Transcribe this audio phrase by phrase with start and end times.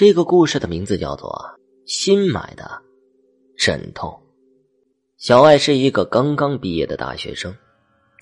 [0.00, 1.30] 这个故事的名字叫做
[1.84, 2.80] 《新买的
[3.58, 4.08] 枕头》。
[5.18, 7.54] 小艾是一个刚刚毕业的大学生，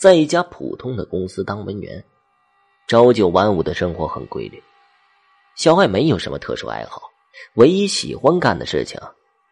[0.00, 2.04] 在一家普通的公司当文员，
[2.88, 4.60] 朝九晚五的生活很规律。
[5.54, 7.00] 小艾没有什么特殊爱好，
[7.54, 9.00] 唯一喜欢干的事情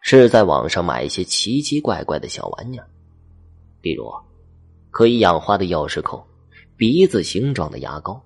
[0.00, 2.88] 是在网上买一些奇奇怪怪的小玩意儿，
[3.80, 4.04] 比如
[4.90, 6.26] 可以养花的钥匙扣、
[6.76, 8.20] 鼻子形状的牙膏。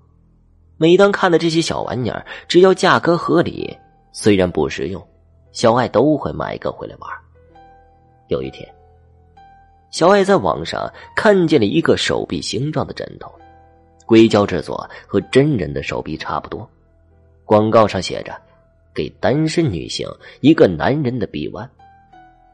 [0.79, 3.77] 每当看到这些小玩意儿，只要价格合理，
[4.12, 5.07] 虽然不实用，
[5.53, 7.11] 小爱都会买一个回来玩。
[8.29, 8.68] 有一天，
[9.90, 13.32] 小爱在网上看见了一个手臂形状的枕头，
[14.07, 16.68] 硅胶制作，和真人的手臂差不多。
[17.44, 18.32] 广告上写着
[18.94, 20.08] ：“给单身女性
[20.40, 21.68] 一个男人的臂弯。”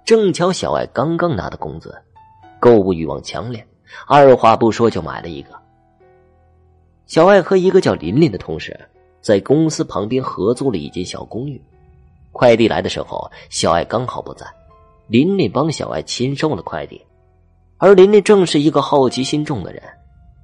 [0.04, 1.94] 正巧小爱刚刚拿的工资，
[2.60, 3.66] 购物欲望强烈，
[4.06, 5.50] 二话不说就买了一个。
[7.06, 8.78] 小爱和一个叫琳琳的同事
[9.26, 11.60] 在公司旁边合租了一间小公寓。
[12.30, 14.46] 快递来的时候，小爱刚好不在，
[15.08, 17.04] 琳琳帮小爱签收了快递。
[17.76, 19.82] 而琳琳正是一个好奇心重的人，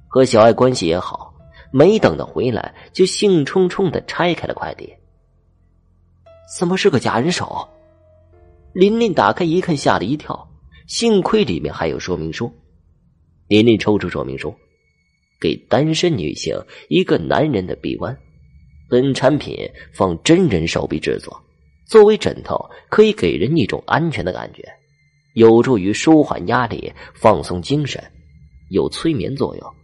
[0.09, 1.33] 和小爱关系也好，
[1.71, 4.93] 没等她回来，就兴冲冲的拆开了快递。
[6.59, 7.65] 怎么是个假人手？
[8.73, 10.45] 琳琳打开一看，吓了一跳，
[10.87, 12.51] 幸亏里面还有说明书。
[13.47, 14.53] 琳琳抽出说明书。
[15.39, 16.57] 给单身女性
[16.89, 18.17] 一个男人的臂弯，
[18.93, 21.35] 本产品仿真人手臂制作，
[21.87, 24.71] 作为枕头可以给人一种安全的感觉，
[25.33, 27.99] 有助于舒缓压力、放松精神，
[28.69, 29.75] 有催眠作用。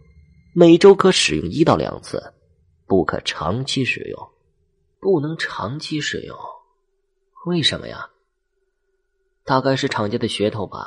[0.54, 2.22] 每周可使用一到两次，
[2.86, 4.28] 不可长期使用，
[5.00, 6.36] 不能长期使用，
[7.46, 8.10] 为什么呀？
[9.44, 10.86] 大概是厂家的噱头吧，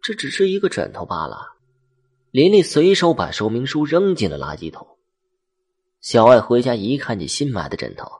[0.00, 1.58] 这只是一个枕头罢了。
[2.30, 4.97] 琳琳随手把说明书扔进了垃圾桶。
[6.10, 8.10] 小爱回家一看见新买的枕头，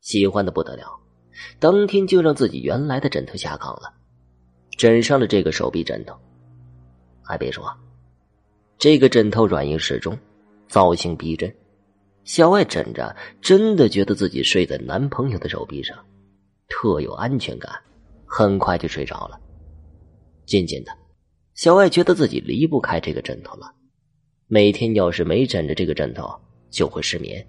[0.00, 0.84] 喜欢的不得了，
[1.58, 3.92] 当天就让自己原来的枕头下岗了，
[4.78, 6.16] 枕上了这个手臂枕头。
[7.20, 7.68] 还别说，
[8.78, 10.16] 这个枕头软硬适中，
[10.68, 11.52] 造型逼真，
[12.22, 15.98] 小爱枕着真的觉得自己睡在男朋友的手臂上，
[16.68, 17.72] 特有安全感，
[18.24, 19.36] 很快就睡着了。
[20.46, 20.96] 渐渐的。
[21.54, 23.74] 小爱觉得自己离不开这个枕头了，
[24.46, 26.32] 每天要是没枕着这个枕头，
[26.72, 27.46] 就会失眠，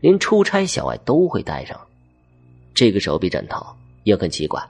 [0.00, 1.78] 连出差小爱都会带上。
[2.74, 3.64] 这个手臂枕头
[4.02, 4.60] 也很奇怪，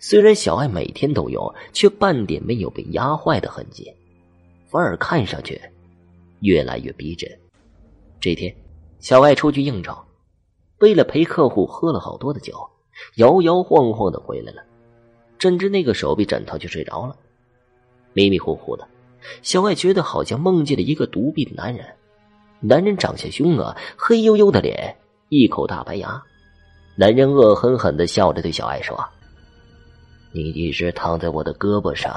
[0.00, 3.92] 虽然小爱每天都用，却半点没有被压坏的痕迹，
[4.68, 5.60] 反而看上去
[6.40, 7.30] 越来越逼真。
[8.18, 8.52] 这天，
[8.98, 9.96] 小爱出去应酬，
[10.78, 12.68] 为了陪客户喝了好多的酒，
[13.16, 14.64] 摇摇晃晃的回来了，
[15.38, 17.16] 枕着那个手臂枕头就睡着了。
[18.12, 18.88] 迷迷糊糊的，
[19.42, 21.86] 小爱觉得好像梦见了一个独臂的男人。
[22.62, 24.94] 男人长相凶恶，黑黝黝的脸，
[25.30, 26.22] 一口大白牙。
[26.94, 29.02] 男人恶狠狠的笑着对小爱说
[30.32, 32.14] ：“你一直躺在我的胳膊上，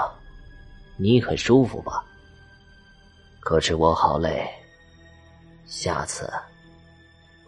[0.98, 2.04] 你很舒服吧？
[3.40, 4.46] 可是我好累。
[5.66, 6.30] 下次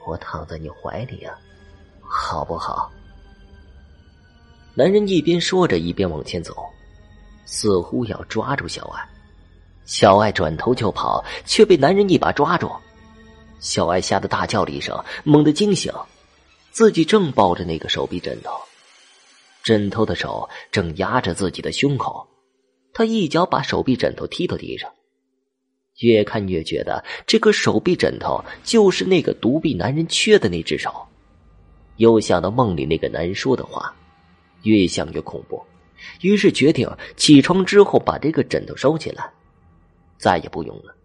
[0.07, 1.37] 我躺在你怀里啊，
[2.01, 2.89] 好不好？”
[4.73, 6.55] 男人一边说着，一边往前走。
[7.45, 9.07] 似乎要抓住小爱，
[9.85, 12.71] 小爱转头就跑，却被男人一把抓住。
[13.65, 15.91] 小爱吓得大叫了一声，猛地惊醒，
[16.69, 18.51] 自己正抱着那个手臂枕头，
[19.63, 22.27] 枕头的手正压着自己的胸口。
[22.93, 24.91] 他一脚把手臂枕头踢到地上，
[25.97, 30.93] 越看越觉得这个手臂枕头就是那个独臂男人缺的那只手。
[31.97, 33.95] 又想到梦里那个男人说的话，
[34.61, 35.59] 越想越恐怖。
[36.21, 36.87] 于是决定
[37.17, 39.27] 起床之后把这个枕头收起来，
[40.19, 40.95] 再也不用了。